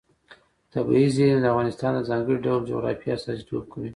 [0.73, 3.89] طبیعي زیرمې د افغانستان د ځانګړي ډول جغرافیه استازیتوب کوي.